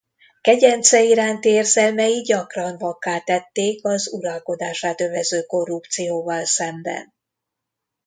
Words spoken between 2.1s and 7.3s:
gyakran vakká tették az uralkodását övező korrupcióval szemben.